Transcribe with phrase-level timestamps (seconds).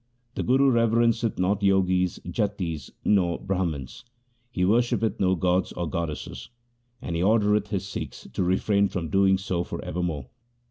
[0.33, 4.03] The Guru reverenceth not Jogis, Jatis, or Brahmans.
[4.49, 6.49] He worshippeth no gods or goddesses,
[7.03, 10.25] and he ordereth his Sikhs to refrain from doing so for ever more.